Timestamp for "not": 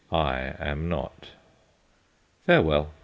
0.89-1.27